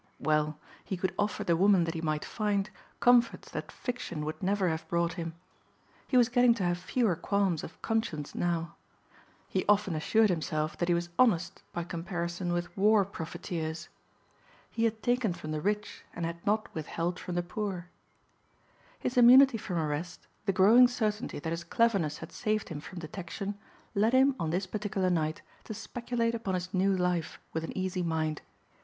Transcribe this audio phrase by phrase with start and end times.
[0.17, 4.67] Well, he could offer the woman that he might find comforts that fiction would never
[4.69, 5.35] have brought him.
[6.07, 8.73] He was getting to have fewer qualms of conscience now.
[9.47, 13.89] He often assured himself that he was honest by comparison with war profiteers.
[14.71, 17.89] He had taken from the rich and had not withheld from the poor.
[18.97, 23.55] His immunity from arrest, the growing certainty that his cleverness had saved him from detection
[23.93, 28.01] led him on this particular night to speculate upon his new life with an easy
[28.01, 28.41] mind.